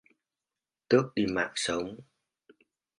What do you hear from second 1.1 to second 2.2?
đi mạng sống